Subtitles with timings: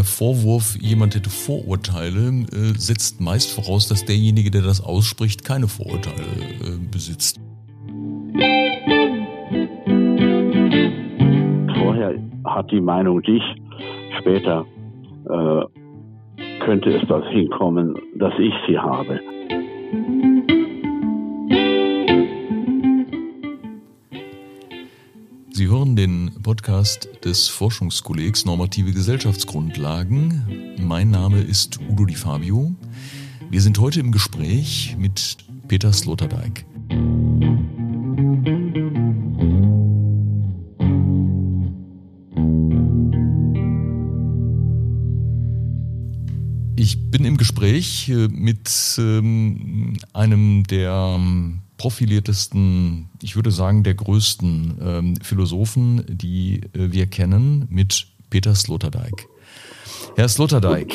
[0.00, 5.68] der Vorwurf, jemand hätte Vorurteile, äh, setzt meist voraus, dass derjenige, der das ausspricht, keine
[5.68, 7.38] Vorurteile äh, besitzt.
[11.78, 12.14] Vorher
[12.46, 13.42] hat die Meinung dich,
[14.20, 14.64] später
[15.28, 19.20] äh, könnte es das hinkommen, dass ich sie habe.
[25.60, 30.74] Sie hören den Podcast des Forschungskollegs Normative Gesellschaftsgrundlagen.
[30.80, 32.74] Mein Name ist Udo Di Fabio.
[33.50, 35.36] Wir sind heute im Gespräch mit
[35.68, 36.64] Peter Sloterdijk.
[46.74, 53.94] Ich bin im Gespräch äh, mit ähm, einem der ähm, profiliertesten, ich würde sagen, der
[53.94, 59.26] größten ähm, Philosophen, die äh, wir kennen, mit Peter Sloterdijk.
[60.14, 60.92] Herr Sloterdijk,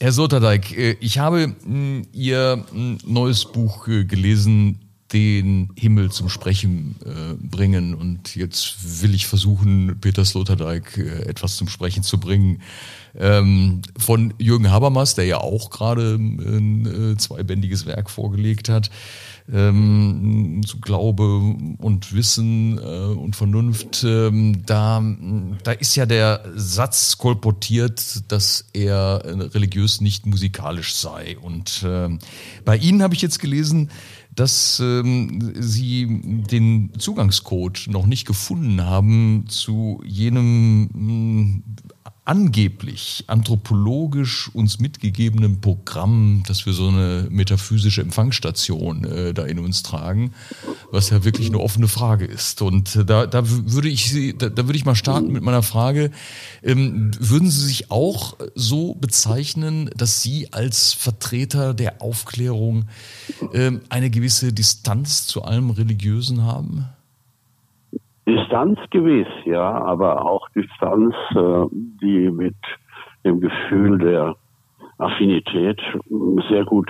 [0.00, 4.80] Herr Sloterdijk, äh, ich habe mh, Ihr mh, neues Buch äh, gelesen,
[5.12, 7.94] den Himmel zum Sprechen äh, bringen.
[7.94, 12.62] Und jetzt will ich versuchen, Peter Sloterdijk äh, etwas zum Sprechen zu bringen.
[13.16, 18.90] Ähm, von Jürgen Habermas, der ja auch gerade ein äh, zweibändiges Werk vorgelegt hat
[19.52, 21.24] ähm, zu Glaube
[21.78, 25.02] und Wissen äh, und Vernunft, ähm, da,
[25.64, 31.36] da ist ja der Satz kolportiert, dass er religiös nicht musikalisch sei.
[31.38, 32.08] Und äh,
[32.64, 33.90] bei Ihnen habe ich jetzt gelesen,
[34.34, 36.06] dass ähm, Sie
[36.50, 41.62] den Zugangscode noch nicht gefunden haben zu jenem
[42.30, 49.82] angeblich anthropologisch uns mitgegebenen Programm, dass wir so eine metaphysische Empfangsstation äh, da in uns
[49.82, 50.32] tragen,
[50.92, 52.62] was ja wirklich eine offene Frage ist.
[52.62, 55.64] Und äh, da, da würde ich Sie, da, da würde ich mal starten mit meiner
[55.64, 56.12] Frage:
[56.62, 62.84] ähm, Würden Sie sich auch so bezeichnen, dass Sie als Vertreter der Aufklärung
[63.52, 66.86] ähm, eine gewisse Distanz zu allem Religiösen haben?
[68.30, 71.66] Distanz gewiss, ja, aber auch Distanz, äh,
[72.00, 72.54] die mit
[73.24, 74.36] dem Gefühl der
[74.98, 75.80] Affinität
[76.48, 76.88] sehr gut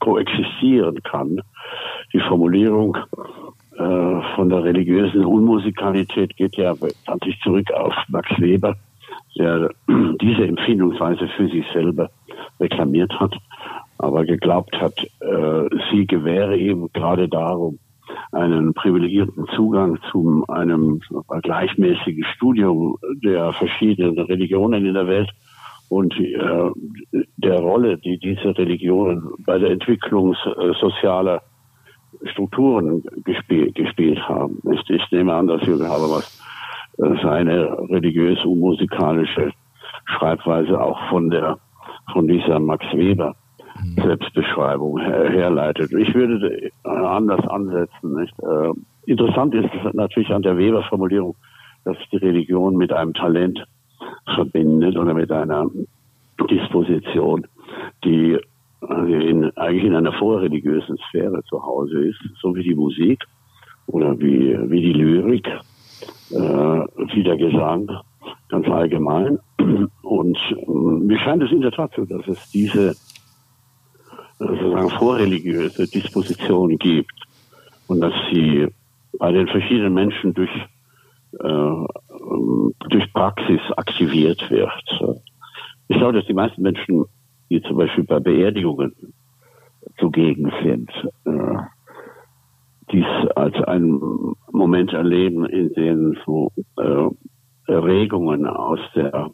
[0.00, 1.40] koexistieren kann.
[2.12, 2.98] Die Formulierung
[3.78, 8.76] äh, von der religiösen Unmusikalität geht ja sich zurück auf Max Weber,
[9.38, 9.70] der
[10.20, 12.10] diese Empfindungsweise für sich selber
[12.60, 13.34] reklamiert hat,
[13.96, 17.78] aber geglaubt hat, äh, sie gewähre ihm gerade darum
[18.32, 21.00] einen privilegierten Zugang zu einem
[21.42, 25.30] gleichmäßigen Studium der verschiedenen Religionen in der Welt
[25.88, 26.70] und äh,
[27.36, 31.42] der Rolle, die diese Religionen bei der Entwicklung äh, sozialer
[32.24, 34.58] Strukturen gespielt, gespielt haben.
[34.72, 36.40] Ich, ich nehme an, dass Jürgen Habermas
[36.98, 39.52] äh, seine religiös und musikalische
[40.06, 41.58] Schreibweise auch von der
[42.12, 43.34] von dieser Max Weber
[43.96, 45.92] Selbstbeschreibung her herleitet.
[45.92, 48.14] Ich würde anders ansetzen.
[48.14, 48.34] Nicht?
[48.40, 48.72] Äh,
[49.10, 51.36] interessant ist natürlich an der Weber-Formulierung,
[51.84, 53.64] dass die Religion mit einem Talent
[54.34, 55.68] verbindet oder mit einer
[56.50, 57.46] Disposition,
[58.04, 58.38] die
[58.88, 63.24] in, eigentlich in einer vorreligiösen Sphäre zu Hause ist, so wie die Musik
[63.86, 67.88] oder wie, wie die Lyrik, äh, wie der Gesang,
[68.48, 69.38] ganz allgemein.
[70.02, 72.94] Und äh, mir scheint es in der Tat so, dass es diese
[74.46, 77.12] sozusagen vorreligiöse Disposition gibt
[77.88, 78.68] und dass sie
[79.18, 80.50] bei den verschiedenen Menschen durch,
[81.40, 81.86] äh,
[82.88, 85.18] durch Praxis aktiviert wird.
[85.88, 87.04] Ich glaube, dass die meisten Menschen,
[87.50, 88.94] die zum Beispiel bei Beerdigungen
[89.98, 90.90] zugegen sind,
[91.24, 91.58] äh,
[92.90, 97.08] dies als einen Moment erleben, in dem so äh,
[97.72, 99.30] Erregungen aus der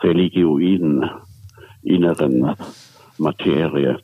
[0.00, 1.08] religioiden
[1.82, 2.54] inneren
[3.18, 3.98] Materie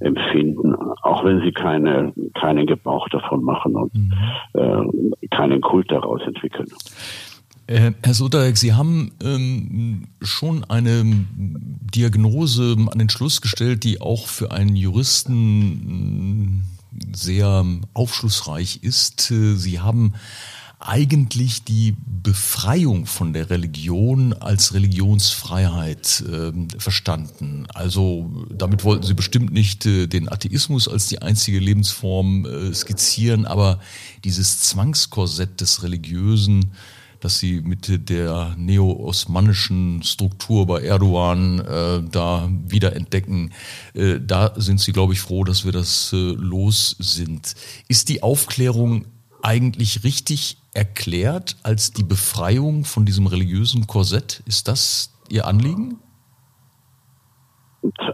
[0.00, 4.12] empfinden, auch wenn sie keine, keinen Gebrauch davon machen und mhm.
[4.54, 6.68] äh, keinen Kult daraus entwickeln.
[7.66, 14.26] Äh, Herr Sotarek, Sie haben ähm, schon eine Diagnose an den Schluss gestellt, die auch
[14.26, 16.62] für einen Juristen
[16.94, 19.30] äh, sehr aufschlussreich ist.
[19.30, 20.14] Äh, Sie haben
[20.80, 27.66] eigentlich die Befreiung von der Religion als Religionsfreiheit äh, verstanden.
[27.74, 33.44] Also damit wollten sie bestimmt nicht äh, den Atheismus als die einzige Lebensform äh, skizzieren,
[33.44, 33.80] aber
[34.24, 36.72] dieses Zwangskorsett des Religiösen,
[37.20, 43.52] das sie mit der neo-osmanischen Struktur bei Erdogan äh, da wieder entdecken,
[43.94, 47.54] äh, da sind sie, glaube ich, froh, dass wir das äh, los sind.
[47.88, 49.06] Ist die Aufklärung
[49.42, 54.42] eigentlich richtig erklärt als die Befreiung von diesem religiösen Korsett?
[54.46, 55.98] Ist das Ihr Anliegen?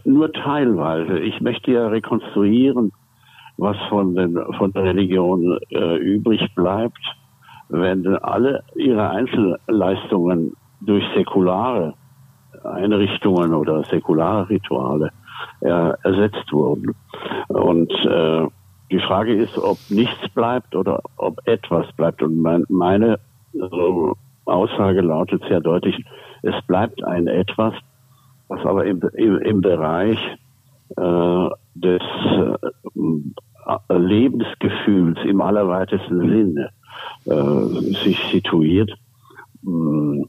[0.04, 1.18] nur teilweise.
[1.18, 2.92] Ich möchte ja rekonstruieren,
[3.56, 7.00] was von, den, von der Religion äh, übrig bleibt,
[7.68, 11.94] wenn alle ihre Einzelleistungen durch säkulare
[12.62, 15.10] Einrichtungen oder säkulare Rituale
[15.60, 16.94] äh, ersetzt wurden.
[17.48, 18.46] Und äh,
[18.90, 22.22] die Frage ist, ob nichts bleibt oder ob etwas bleibt.
[22.22, 23.18] Und mein, meine
[23.54, 24.12] äh,
[24.44, 26.04] Aussage lautet sehr deutlich,
[26.42, 27.74] es bleibt ein etwas,
[28.48, 30.18] was aber im, im, im Bereich
[30.96, 32.02] äh, des
[33.90, 36.70] äh, Lebensgefühls im allerweitesten Sinne
[37.24, 38.92] äh, sich situiert.
[39.66, 40.28] Ähm,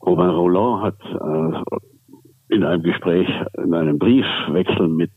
[0.00, 3.28] Robin Roland hat äh, in einem Gespräch,
[3.62, 5.12] in einem Briefwechsel mit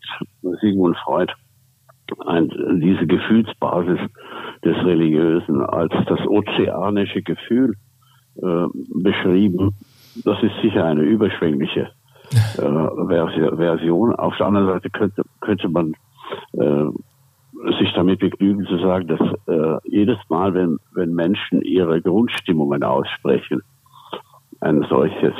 [0.62, 1.32] Sigmund Freud
[2.26, 2.50] ein,
[2.80, 4.00] diese Gefühlsbasis
[4.64, 7.76] des Religiösen als das ozeanische Gefühl
[8.42, 9.76] äh, beschrieben.
[10.24, 11.92] Das ist sicher eine überschwängliche
[12.58, 14.16] äh, Version.
[14.16, 15.94] Auf der anderen Seite könnte, könnte man
[16.54, 16.86] äh,
[17.80, 23.62] sich damit begnügen zu sagen, dass äh, jedes Mal, wenn, wenn Menschen ihre Grundstimmungen aussprechen,
[24.60, 25.34] ein solches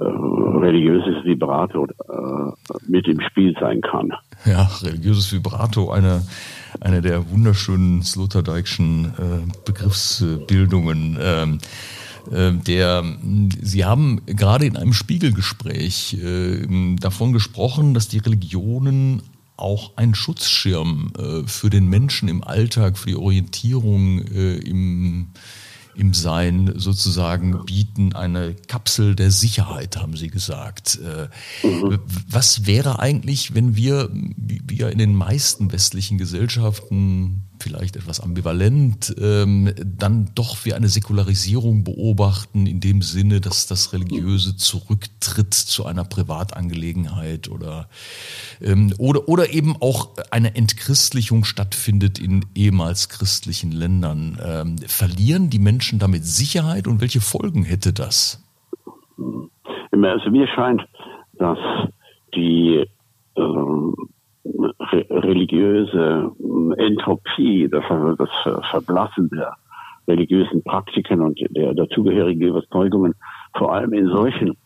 [0.00, 4.12] äh, religiöses Vibrato äh, mit im Spiel sein kann.
[4.44, 6.22] Ja, religiöses Vibrato, eine,
[6.80, 11.18] eine der wunderschönen Sloterdijkschen äh, Begriffsbildungen.
[11.20, 11.58] Ähm,
[12.30, 13.04] äh, der,
[13.60, 19.22] Sie haben gerade in einem Spiegelgespräch äh, davon gesprochen, dass die Religionen
[19.56, 24.56] auch ein Schutzschirm äh, für den Menschen im Alltag, für die Orientierung äh,
[25.94, 30.98] im Sein sozusagen bieten, eine Kapsel der Sicherheit, haben Sie gesagt.
[31.02, 31.98] Äh, mhm.
[32.28, 39.14] Was wäre eigentlich, wenn wir, wie ja in den meisten westlichen Gesellschaften, vielleicht etwas ambivalent,
[39.18, 45.86] ähm, dann doch wir eine Säkularisierung beobachten, in dem Sinne, dass das Religiöse zurücktritt zu
[45.86, 47.88] einer Privatangelegenheit oder,
[48.60, 54.38] ähm, oder, oder eben auch eine Entchristlichung stattfindet in ehemals christlichen Ländern.
[54.44, 58.44] Ähm, verlieren die Menschen damit Sicherheit und welche Folgen hätte das?
[59.92, 60.82] Also mir scheint,
[61.34, 61.58] dass
[62.34, 62.84] die
[63.36, 63.94] ähm,
[64.44, 66.32] religiöse
[66.76, 67.84] Entropie, das,
[68.18, 69.54] das Verblassen der
[70.08, 73.14] religiösen Praktiken und der dazugehörigen Überzeugungen
[73.56, 74.56] vor allem in solchen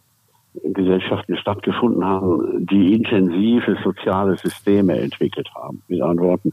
[0.65, 5.83] Gesellschaften stattgefunden haben, die intensive soziale Systeme entwickelt haben.
[5.89, 6.53] Mit anderen Worten,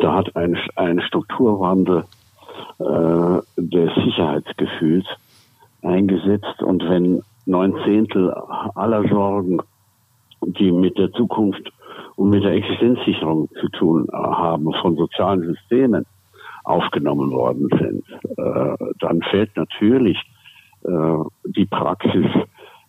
[0.00, 2.04] da hat ein, ein Strukturwandel
[2.78, 5.06] äh, des Sicherheitsgefühls
[5.82, 8.30] eingesetzt und wenn neun Zehntel
[8.74, 9.60] aller Sorgen,
[10.42, 11.70] die mit der Zukunft
[12.16, 16.06] und mit der Existenzsicherung zu tun haben von sozialen Systemen
[16.64, 18.04] aufgenommen worden sind,
[18.38, 20.18] äh, dann fällt natürlich
[20.84, 20.90] äh,
[21.46, 22.26] die Praxis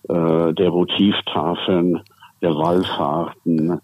[0.09, 2.01] äh, der Votivtafeln,
[2.41, 3.79] der Wallfahrten,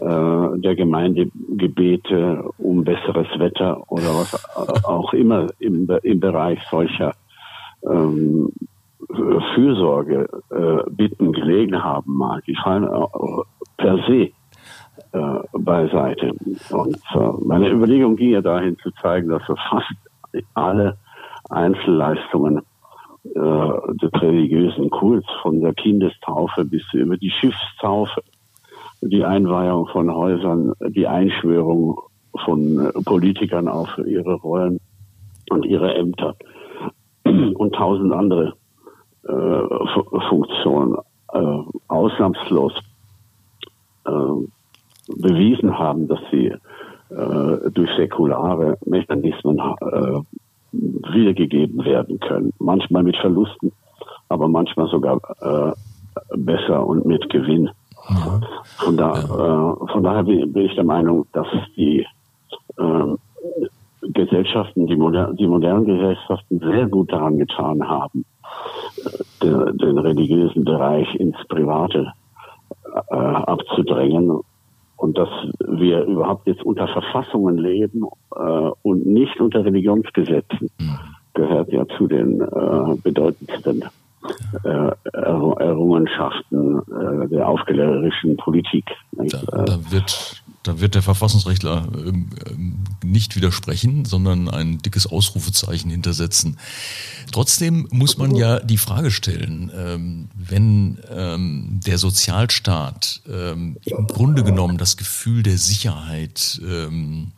[0.00, 7.12] äh, der Gemeindegebete um besseres Wetter oder was auch immer im, im Bereich solcher
[7.84, 8.50] ähm,
[9.54, 12.44] Fürsorge äh, bitten gelegen haben mag.
[12.62, 13.42] Fallen äh,
[13.76, 14.32] per se
[15.12, 16.32] äh, beiseite.
[16.70, 19.94] Und äh, meine Überlegung ging ja dahin zu zeigen, dass wir fast
[20.54, 20.96] alle
[21.50, 22.62] Einzelleistungen
[23.24, 28.22] äh, des religiösen Kults, von der Kindestaufe bis über die Schiffstaufe,
[29.00, 32.00] die Einweihung von Häusern, die Einschwörung
[32.44, 34.80] von äh, Politikern auf ihre Rollen
[35.50, 36.36] und ihre Ämter
[37.24, 38.54] und tausend andere
[39.24, 40.96] äh, Funktionen
[41.32, 42.72] äh, ausnahmslos
[44.06, 44.10] äh,
[45.16, 46.52] bewiesen haben, dass sie
[47.10, 50.20] äh, durch säkulare Mechanismen äh,
[50.72, 52.52] wiedergegeben werden können.
[52.58, 53.72] Manchmal mit Verlusten,
[54.28, 55.72] aber manchmal sogar äh,
[56.36, 57.70] besser und mit Gewinn.
[58.08, 58.40] Ja.
[58.78, 61.46] Von, da, äh, von daher bin, ich der Meinung, dass
[61.76, 62.06] die
[62.76, 63.14] äh,
[64.02, 68.24] Gesellschaften, die, moder die modernen Gesellschaften sehr gut daran getan haben,
[69.04, 72.12] äh, den, den religiösen Bereich ins Private
[73.10, 74.40] äh, abzudrängen
[74.98, 80.98] und dass wir überhaupt jetzt unter Verfassungen leben äh, und nicht unter Religionsgesetzen, mhm.
[81.34, 83.84] gehört ja zu den äh, bedeutendsten
[84.64, 88.84] äh, Errungenschaften äh, der aufklärerischen Politik.
[89.12, 89.24] Da,
[89.64, 96.58] da, wird, da wird der Verfassungsrechtler ähm, ähm, nicht widersprechen, sondern ein dickes Ausrufezeichen hintersetzen.
[97.32, 104.44] Trotzdem muss man ja die Frage stellen, ähm, wenn ähm, der Sozialstaat ähm, im Grunde
[104.44, 107.32] genommen das Gefühl der Sicherheit ähm,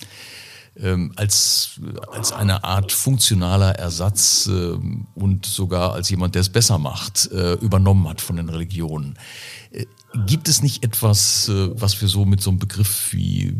[1.17, 4.77] als, als eine Art funktionaler Ersatz äh,
[5.15, 9.19] und sogar als jemand, der es besser macht, äh, übernommen hat von den Religionen.
[10.13, 13.55] Äh, Gibt es nicht etwas, äh, was wir so mit so einem Begriff wie äh,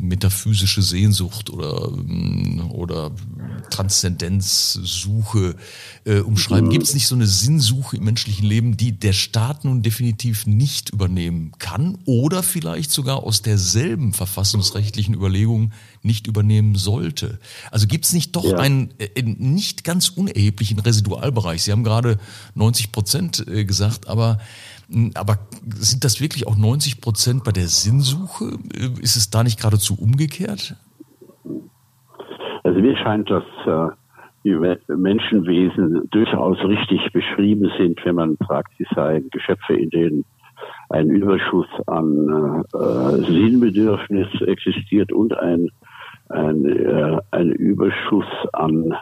[0.00, 3.10] metaphysische Sehnsucht oder, ähm, oder
[3.70, 5.54] Transzendenzsuche
[6.04, 6.70] äh, umschreiben?
[6.70, 10.90] Gibt es nicht so eine Sinnsuche im menschlichen Leben, die der Staat nun definitiv nicht
[10.90, 15.72] übernehmen kann oder vielleicht sogar aus derselben verfassungsrechtlichen Überlegung
[16.02, 17.38] nicht übernehmen sollte?
[17.70, 18.58] Also gibt es nicht doch ja.
[18.58, 21.62] einen äh, nicht ganz unerheblichen Residualbereich?
[21.62, 22.18] Sie haben gerade
[22.54, 24.38] 90 Prozent gesagt, aber
[25.14, 25.38] aber
[25.76, 28.58] sind das wirklich auch 90 Prozent bei der Sinnsuche?
[29.00, 30.76] Ist es da nicht geradezu umgekehrt?
[32.62, 33.88] Also mir scheint, dass äh,
[34.44, 34.56] die
[34.88, 40.24] Menschenwesen durchaus richtig beschrieben sind, wenn man sagt, sie seien Geschöpfe, in denen
[40.88, 45.70] ein Überschuss an äh, Sinnbedürfnis existiert und ein,
[46.28, 48.94] ein, äh, ein Überschuss an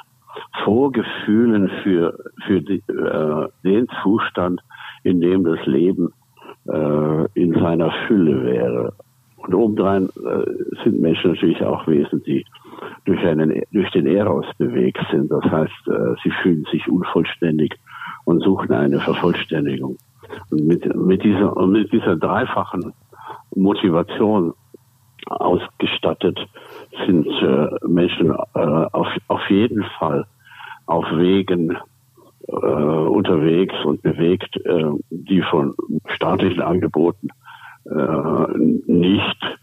[0.65, 4.61] Vorgefühlen für, für die, äh, den Zustand,
[5.03, 6.13] in dem das Leben
[6.69, 8.93] äh, in seiner Fülle wäre.
[9.37, 12.45] Und obendrein äh, sind Menschen natürlich auch Wesen, die
[13.05, 15.31] durch, einen, durch den Eros bewegt sind.
[15.31, 17.75] Das heißt, äh, sie fühlen sich unvollständig
[18.25, 19.97] und suchen eine Vervollständigung.
[20.51, 22.93] Und mit, mit, dieser, mit dieser dreifachen
[23.55, 24.53] Motivation
[25.27, 26.39] ausgestattet
[27.07, 30.27] sind äh, Menschen äh, auf, auf jeden Fall
[30.87, 31.77] auf Wegen
[32.47, 35.75] äh, unterwegs und bewegt, äh, die von
[36.15, 37.29] staatlichen Angeboten
[37.85, 38.47] äh,
[38.87, 39.59] nicht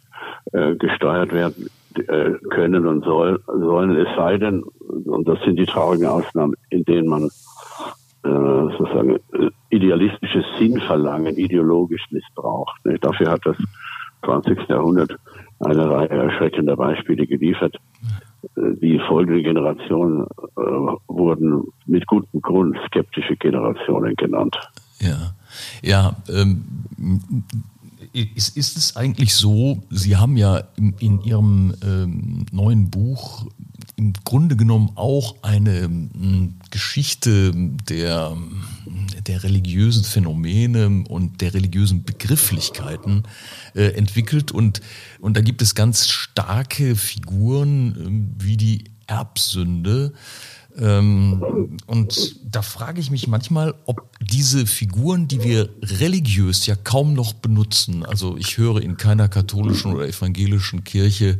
[0.51, 5.65] äh, gesteuert werden äh, können und soll, sollen, es sei denn, und das sind die
[5.65, 7.29] traurigen Ausnahmen, in denen man
[8.27, 9.19] sozusagen
[9.69, 12.81] idealistisches Sinnverlangen ideologisch missbraucht.
[13.01, 13.55] Dafür hat das
[14.23, 14.67] 20.
[14.67, 15.15] Jahrhundert
[15.59, 17.77] eine Reihe erschreckender Beispiele geliefert.
[18.55, 20.61] Die folgenden Generationen äh,
[21.07, 24.55] wurden mit gutem Grund skeptische Generationen genannt.
[24.99, 25.33] Ja,
[25.81, 26.15] ja.
[26.29, 26.63] Ähm,
[28.13, 33.45] ist, ist es eigentlich so, Sie haben ja in, in Ihrem ähm, neuen Buch
[33.97, 37.51] im Grunde genommen auch eine ähm, Geschichte
[37.89, 38.35] der,
[39.27, 43.23] der religiösen Phänomene und der religiösen Begrifflichkeiten
[43.73, 44.51] äh, entwickelt.
[44.51, 44.81] Und,
[45.19, 50.13] und da gibt es ganz starke Figuren äh, wie die Erbsünde.
[50.77, 57.13] Ähm, und da frage ich mich manchmal, ob diese Figuren, die wir religiös ja kaum
[57.13, 61.39] noch benutzen, also ich höre in keiner katholischen oder evangelischen Kirche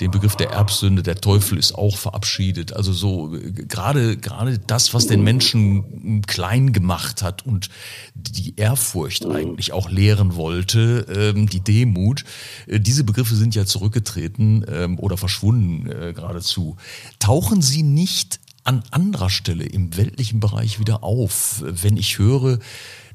[0.00, 2.72] den Begriff der Erbsünde, der Teufel ist auch verabschiedet.
[2.72, 3.32] Also so
[3.68, 7.68] gerade gerade das, was den Menschen klein gemacht hat und
[8.14, 12.24] die Ehrfurcht eigentlich auch lehren wollte, ähm, die Demut.
[12.66, 16.76] Äh, diese Begriffe sind ja zurückgetreten ähm, oder verschwunden äh, geradezu.
[17.18, 22.58] Tauchen sie nicht an anderer Stelle im weltlichen Bereich wieder auf, wenn ich höre,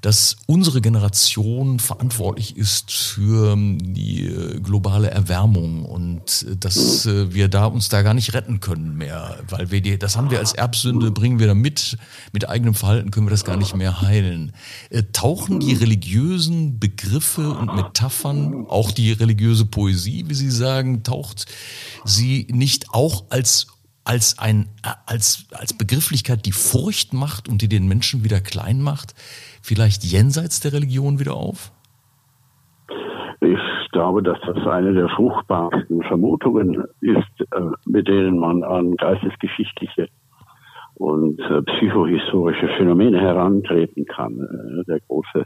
[0.02, 7.34] dass unsere Generation verantwortlich ist für ähm, die äh, globale Erwärmung und äh, dass äh,
[7.34, 10.40] wir da uns da gar nicht retten können mehr, weil wir die, das haben wir
[10.40, 11.98] als Erbsünde, bringen wir da mit,
[12.32, 14.54] mit eigenem Verhalten können wir das gar nicht mehr heilen.
[15.14, 21.46] Tauchen die religiösen Begriffe und Metaphern, auch die religiöse Poesie, wie Sie sagen, taucht
[22.06, 23.68] sie nicht auch als
[24.04, 24.70] als ein
[25.06, 29.14] als als Begrifflichkeit, die Furcht macht und die den Menschen wieder klein macht,
[29.62, 31.72] vielleicht jenseits der Religion wieder auf?
[33.42, 40.10] Ich glaube, dass das eine der fruchtbarsten Vermutungen ist, äh, mit denen man an geistesgeschichtliche
[40.96, 44.40] und äh, psychohistorische Phänomene herantreten kann.
[44.40, 45.46] Äh, der große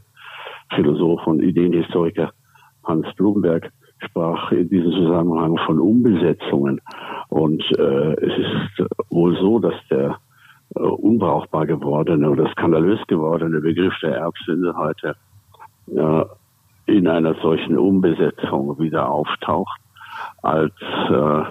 [0.75, 2.31] Philosoph und Ideenhistoriker
[2.83, 3.71] Hans Blumenberg
[4.03, 6.81] sprach in diesem Zusammenhang von Umbesetzungen.
[7.29, 10.17] Und äh, es ist wohl so, dass der
[10.79, 15.15] unbrauchbar gewordene oder skandalös gewordene Begriff der Erbsünde heute
[15.87, 16.25] äh,
[16.85, 19.79] in einer solchen Umbesetzung wieder auftaucht
[20.41, 20.73] als
[21.09, 21.43] äh,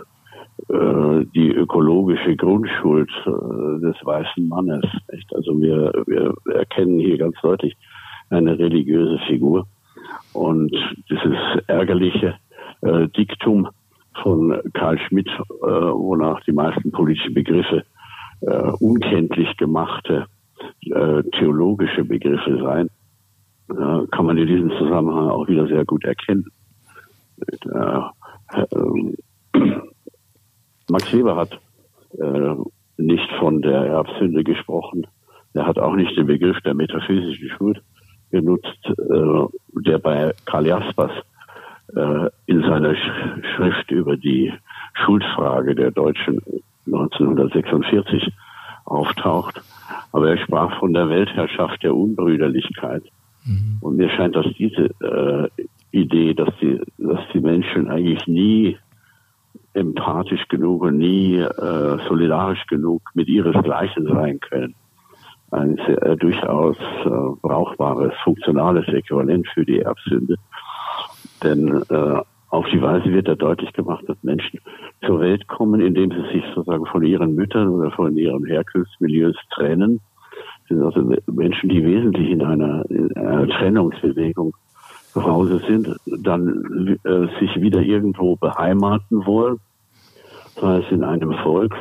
[0.68, 4.84] äh, die ökologische Grundschuld äh, des weißen Mannes.
[5.10, 5.34] Nicht?
[5.34, 7.76] Also wir, wir erkennen hier ganz deutlich
[8.30, 9.66] eine religiöse Figur
[10.32, 10.74] und
[11.08, 11.36] dieses
[11.66, 12.34] ärgerliche
[12.82, 13.68] äh, Diktum
[14.22, 17.84] von Karl Schmidt, äh, wonach die meisten politischen Begriffe
[18.42, 20.26] äh, unkenntlich gemachte
[20.86, 22.88] äh, theologische Begriffe seien,
[23.70, 26.46] äh, kann man in diesem Zusammenhang auch wieder sehr gut erkennen.
[27.50, 29.12] Äh, äh,
[30.88, 31.58] Max Weber hat
[32.18, 32.54] äh,
[32.96, 35.06] nicht von der Erbsünde gesprochen.
[35.54, 37.82] Er hat auch nicht den Begriff der metaphysischen Schuld
[38.30, 41.10] genutzt, der bei Karl Jaspers
[42.46, 44.50] in seiner Schrift über die
[44.94, 46.40] Schuldfrage der Deutschen
[46.86, 48.32] 1946
[48.84, 49.60] auftaucht.
[50.12, 53.04] Aber er sprach von der Weltherrschaft der Unbrüderlichkeit.
[53.44, 53.78] Mhm.
[53.80, 55.48] Und mir scheint, dass diese äh,
[55.90, 58.78] Idee, dass die, dass die Menschen eigentlich nie
[59.74, 64.74] empathisch genug und nie äh, solidarisch genug mit ihresgleichen sein können,
[65.50, 67.08] ein sehr, äh, durchaus äh,
[67.40, 70.36] brauchbares, funktionales Äquivalent für die Erbsünde.
[71.42, 72.20] Denn äh,
[72.52, 74.60] auf die Weise wird da deutlich gemacht, dass Menschen
[75.06, 80.00] zur Welt kommen, indem sie sich sozusagen von ihren Müttern oder von ihren Herkunftsmilieus trennen.
[80.68, 84.54] Das sind also Menschen, die wesentlich in einer, in einer Trennungsbewegung
[85.12, 89.58] zu Hause sind, dann äh, sich wieder irgendwo beheimaten wollen,
[90.60, 91.74] sei es in einem Volk,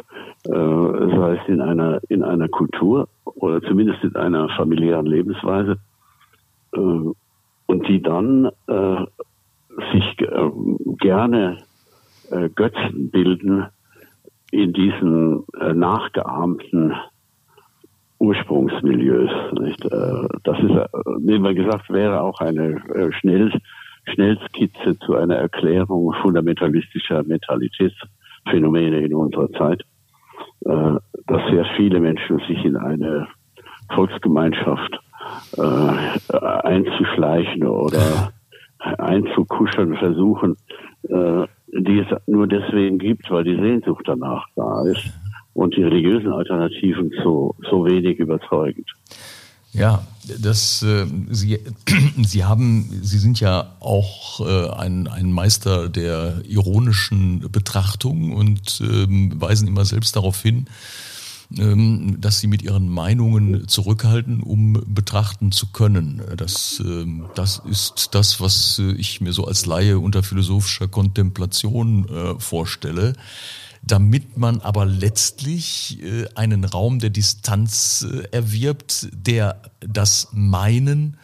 [0.46, 5.80] äh, sei es in einer, in einer Kultur oder zumindest in einer familiären Lebensweise,
[6.72, 9.06] äh, und die dann äh,
[9.92, 10.52] sich äh,
[11.00, 11.58] gerne
[12.30, 13.68] äh, Götzen bilden
[14.52, 16.94] in diesen äh, nachgeahmten
[18.20, 19.32] Ursprungsmilieus.
[20.44, 22.80] Das ist, wie wir gesagt, wäre auch eine
[23.20, 23.52] Schnell,
[24.14, 29.82] Schnellskizze zu einer Erklärung fundamentalistischer Mentalitätsphänomene in unserer Zeit,
[30.60, 33.28] dass sehr viele Menschen sich in eine
[33.92, 35.00] Volksgemeinschaft
[36.30, 38.34] einzuschleichen oder
[38.82, 40.58] einzukuscheln versuchen,
[41.04, 45.12] äh, die es nur deswegen gibt, weil die Sehnsucht danach da ist
[45.54, 48.90] und die religiösen Alternativen so, so wenig überzeugend.
[49.74, 50.06] Ja,
[50.42, 51.60] das äh, Sie
[52.24, 59.34] Sie haben Sie sind ja auch äh, ein, ein Meister der ironischen Betrachtung und ähm,
[59.40, 60.66] weisen immer selbst darauf hin,
[61.54, 66.22] dass sie mit ihren Meinungen zurückhalten, um betrachten zu können.
[66.38, 72.08] Das, ähm, das ist das, was äh, ich mir so als Laie unter philosophischer Kontemplation
[72.08, 73.14] äh, vorstelle
[73.84, 81.18] damit man aber letztlich äh, einen Raum der Distanz erwirbt, der das Meinen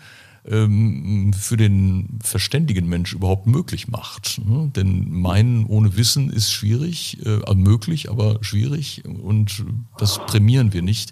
[0.50, 4.42] ähm, für den verständigen Mensch überhaupt möglich macht.
[4.46, 4.72] Ne?
[4.76, 9.66] Denn meinen ohne Wissen ist schwierig, äh, möglich, aber schwierig und
[9.98, 11.12] das prämieren wir nicht.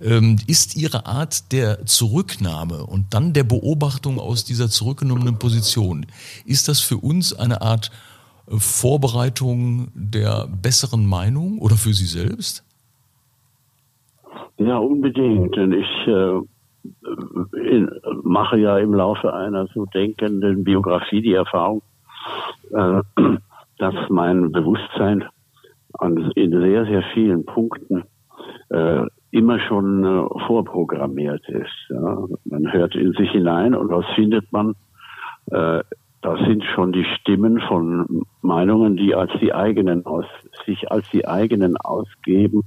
[0.00, 6.06] Ähm, ist Ihre Art der Zurücknahme und dann der Beobachtung aus dieser zurückgenommenen Position,
[6.44, 7.90] ist das für uns eine Art
[8.46, 12.64] äh, Vorbereitung der besseren Meinung oder für Sie selbst?
[14.58, 15.56] Ja, unbedingt.
[15.56, 16.40] Denn ich äh,
[18.22, 21.82] mache ja im Laufe einer so denkenden Biografie die Erfahrung,
[22.70, 23.02] äh,
[23.78, 25.24] dass mein Bewusstsein
[25.98, 28.04] an, in sehr, sehr vielen Punkten
[28.70, 31.90] äh, immer schon äh, vorprogrammiert ist.
[31.90, 32.26] Ja.
[32.44, 34.74] Man hört in sich hinein und was findet man?
[35.50, 35.82] Äh,
[36.20, 40.24] da sind schon die Stimmen von Meinungen, die als die eigenen aus,
[40.66, 42.64] sich als die eigenen ausgeben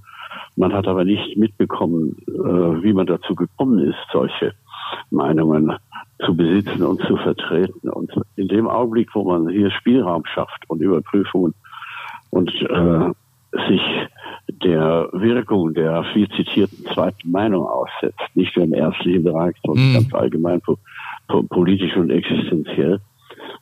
[0.61, 4.53] man hat aber nicht mitbekommen, äh, wie man dazu gekommen ist, solche
[5.09, 5.75] Meinungen
[6.23, 7.89] zu besitzen und zu vertreten.
[7.89, 11.55] Und in dem Augenblick, wo man hier Spielraum schafft und Überprüfungen
[12.29, 13.09] und äh,
[13.67, 13.81] sich
[14.47, 19.93] der Wirkung der viel zitierten zweiten Meinung aussetzt, nicht nur im ärztlichen Bereich, sondern mm.
[19.93, 20.77] ganz allgemein po
[21.27, 22.99] po politisch und existenziell,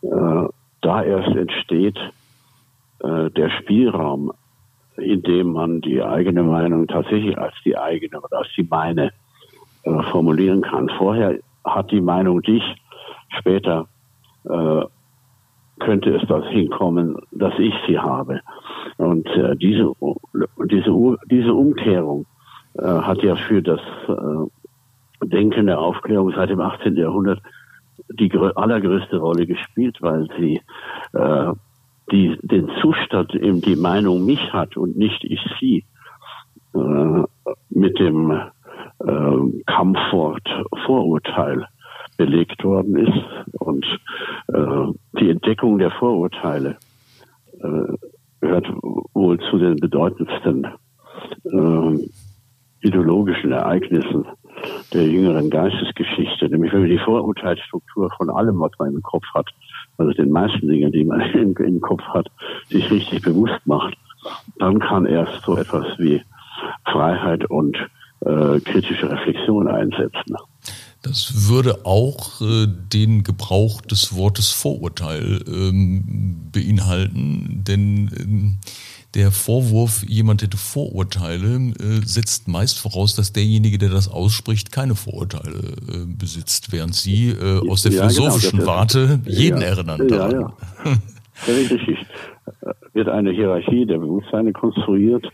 [0.02, 0.48] äh,
[0.82, 1.98] da erst entsteht
[3.00, 4.34] äh, der Spielraum
[5.00, 9.12] indem man die eigene Meinung tatsächlich als die eigene oder als die meine
[9.84, 10.90] äh, formulieren kann.
[10.98, 12.64] Vorher hat die Meinung dich,
[13.30, 13.88] später
[14.46, 14.82] äh,
[15.80, 18.42] könnte es das hinkommen, dass ich sie habe.
[18.98, 19.92] Und äh, diese,
[20.66, 22.26] diese, diese Umkehrung
[22.78, 26.96] äh, hat ja für das äh, Denken der Aufklärung seit dem 18.
[26.96, 27.42] Jahrhundert
[28.10, 30.62] die allergrößte Rolle gespielt, weil sie
[31.14, 31.54] äh,
[32.12, 35.86] die den Zustand, eben die Meinung mich hat und nicht ich sie,
[36.74, 37.24] äh,
[37.70, 40.48] mit dem äh, Kampfwort
[40.86, 41.68] Vorurteil
[42.18, 43.60] belegt worden ist.
[43.60, 43.86] Und
[44.48, 46.78] äh, die Entdeckung der Vorurteile
[47.60, 47.94] äh,
[48.42, 48.68] gehört
[49.14, 50.68] wohl zu den bedeutendsten
[51.46, 52.10] äh,
[52.82, 54.26] ideologischen Ereignissen
[54.94, 59.48] der jüngeren Geistesgeschichte, nämlich wenn man die Vorurteilsstruktur von allem, was man im Kopf hat,
[60.00, 62.28] also den meisten Dingen, die man im, im Kopf hat,
[62.70, 63.96] sich richtig bewusst macht,
[64.58, 66.22] dann kann erst so etwas wie
[66.86, 67.78] Freiheit und
[68.22, 70.36] äh, kritische Reflexion einsetzen.
[71.02, 78.58] Das würde auch äh, den Gebrauch des Wortes Vorurteil ähm, beinhalten, denn ähm,
[79.16, 84.96] der Vorwurf, jemand hätte Vorurteile, äh, setzt meist voraus, dass derjenige, der das ausspricht, keine
[84.96, 89.68] Vorurteile äh, besitzt, während Sie äh, aus der ja, genau, philosophischen genau, Warte jeden ja,
[89.68, 90.08] erinnern.
[90.10, 90.54] Ja, ja.
[91.48, 91.98] Richtig.
[92.94, 95.26] wird eine Hierarchie der Bewusstseine konstruiert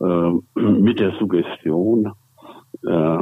[0.00, 2.12] äh, mit der Suggestion,
[2.86, 3.18] äh,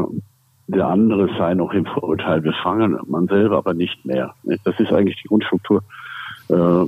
[0.69, 4.35] der andere sei noch im Vorurteil befangen, man selber aber nicht mehr.
[4.65, 5.83] Das ist eigentlich die Grundstruktur
[6.49, 6.87] äh,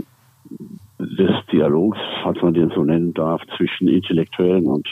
[0.98, 4.86] des Dialogs, falls man den so nennen darf, zwischen Intellektuellen und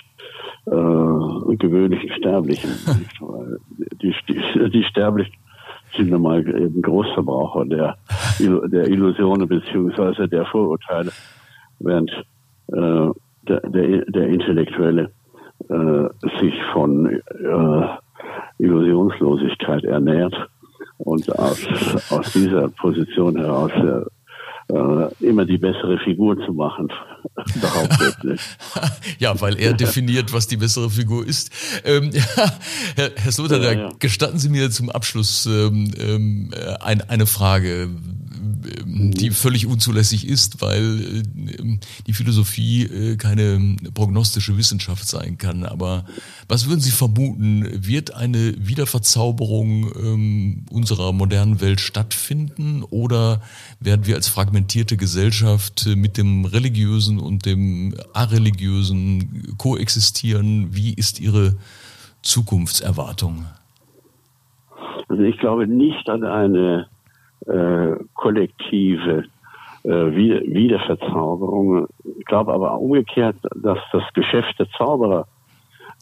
[0.66, 2.70] äh, gewöhnlichen Sterblichen.
[4.02, 5.34] die, die, die Sterblichen
[5.96, 7.96] sind nun mal eben Großverbraucher der,
[8.38, 11.10] der Illusionen beziehungsweise der Vorurteile,
[11.78, 12.10] während
[12.72, 13.10] äh,
[13.48, 15.10] der, der, der Intellektuelle
[15.68, 16.08] äh,
[16.40, 17.86] sich von äh,
[18.58, 20.34] Illusionslosigkeit ernährt
[20.98, 21.66] und aus,
[22.10, 23.72] aus dieser Position heraus
[24.68, 26.92] äh, immer die bessere Figur zu machen,
[29.18, 31.50] ja, weil er definiert, was die bessere Figur ist.
[31.85, 32.11] Ähm,
[32.96, 33.90] Herr, Herr Slother, ja, ja.
[33.98, 36.50] gestatten Sie mir zum Abschluss ähm, ähm,
[36.81, 37.90] ein, eine Frage
[38.85, 45.64] die völlig unzulässig ist, weil äh, die Philosophie äh, keine prognostische Wissenschaft sein kann.
[45.64, 46.05] Aber
[46.48, 47.66] was würden Sie vermuten?
[47.87, 53.42] Wird eine Wiederverzauberung ähm, unserer modernen Welt stattfinden oder
[53.81, 60.68] werden wir als fragmentierte Gesellschaft äh, mit dem religiösen und dem areligiösen koexistieren?
[60.74, 61.57] Wie ist Ihre
[62.22, 63.46] Zukunftserwartung?
[65.09, 66.88] Also ich glaube nicht an eine
[67.46, 69.24] äh, kollektive
[69.85, 71.87] äh, Wiederverzauberung.
[72.18, 75.26] Ich glaube aber umgekehrt, dass das Geschäft der Zauberer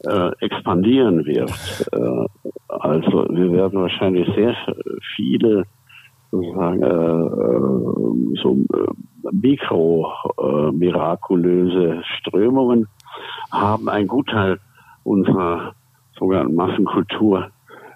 [0.03, 1.51] äh, expandieren wird.
[1.91, 2.25] Äh,
[2.67, 4.55] also wir werden wahrscheinlich sehr
[5.15, 5.63] viele
[6.31, 8.01] sozusagen äh, äh
[8.41, 8.87] so äh,
[9.31, 12.87] mikro-mirakulöse Strömungen
[13.51, 13.87] haben.
[13.89, 14.59] Ein Gutteil
[15.03, 15.73] unserer
[16.17, 17.51] sogenannten Massenkultur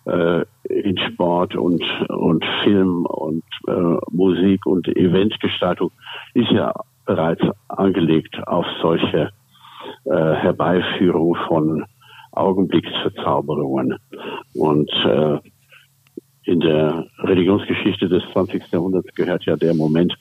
[0.10, 5.92] äh, in Sport und, und Film und äh, Musik und Eventgestaltung
[6.34, 6.74] ist ja
[7.06, 9.32] bereits angelegt auf solche
[10.06, 11.86] äh, Herbeiführung von
[12.32, 13.98] Augenblicksverzauberungen.
[14.54, 15.40] Und äh,
[16.44, 18.72] in der Religionsgeschichte des 20.
[18.72, 20.16] Jahrhunderts gehört ja der Moment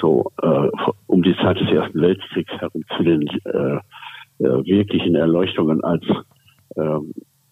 [0.00, 0.68] so äh,
[1.06, 3.76] um die Zeit des Ersten Weltkriegs herum zu den äh,
[4.38, 6.04] äh, wirklichen Erleuchtungen, als
[6.74, 6.98] äh,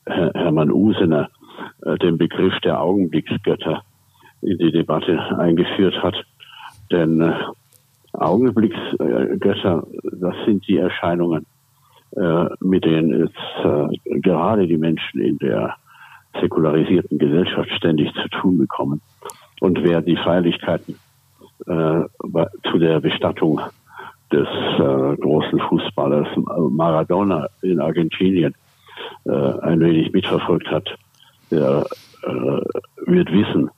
[0.07, 1.31] Hermann Usener
[1.85, 3.83] äh, den Begriff der Augenblicksgötter
[4.43, 6.15] in die Debatte eingeführt hat.
[6.91, 7.35] Denn äh,
[8.13, 11.47] Augenblicksgötter, das sind die Erscheinungen,
[12.17, 15.75] äh, mit denen jetzt gerade die Menschen in der
[16.41, 19.01] säkularisierten Gesellschaft ständig zu tun bekommen.
[19.61, 20.97] Und wer die Feierlichkeiten
[21.67, 23.61] zu der Bestattung
[24.31, 26.29] des großen Fußballers
[26.71, 28.55] Maradona in Argentinien
[29.25, 30.99] ein wenig mitverfolgt hat,
[31.55, 31.87] der
[32.23, 33.71] äh, wird wissen,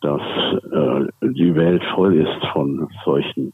[0.00, 3.52] dass äh, die Welt voll ist von solchen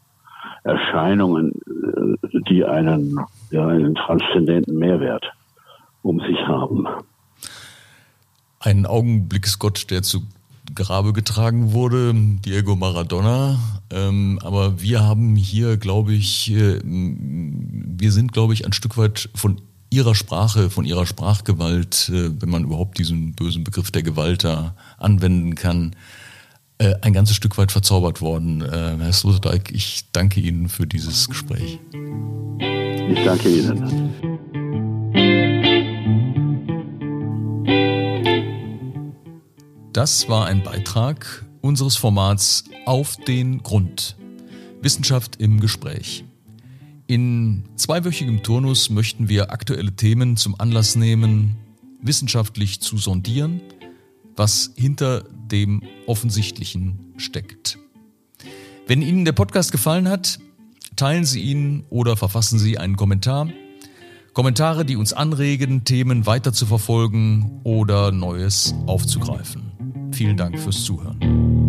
[0.64, 3.18] Erscheinungen, äh, die einen,
[3.50, 5.24] ja, einen transzendenten Mehrwert
[6.02, 6.86] um sich haben.
[8.60, 10.22] Ein Augenblicksgott, der zu
[10.74, 13.58] Grabe getragen wurde, Diego Maradona.
[13.90, 19.30] Ähm, aber wir haben hier, glaube ich, äh, wir sind, glaube ich, ein Stück weit
[19.34, 24.44] von ihrer Sprache, von ihrer Sprachgewalt, äh, wenn man überhaupt diesen bösen Begriff der Gewalt
[24.44, 25.96] da anwenden kann,
[26.78, 28.62] äh, ein ganzes Stück weit verzaubert worden.
[28.62, 31.78] Äh, Herr Sloterdijk, ich danke Ihnen für dieses Gespräch.
[32.60, 34.12] Ich danke Ihnen.
[39.92, 44.16] Das war ein Beitrag unseres Formats Auf den Grund.
[44.80, 46.24] Wissenschaft im Gespräch.
[47.08, 51.56] In zweiwöchigem Turnus möchten wir aktuelle Themen zum Anlass nehmen,
[52.02, 53.62] wissenschaftlich zu sondieren,
[54.36, 57.78] was hinter dem Offensichtlichen steckt.
[58.86, 60.38] Wenn Ihnen der Podcast gefallen hat,
[60.96, 63.48] teilen Sie ihn oder verfassen Sie einen Kommentar.
[64.34, 70.10] Kommentare, die uns anregen, Themen weiter zu verfolgen oder Neues aufzugreifen.
[70.12, 71.67] Vielen Dank fürs Zuhören.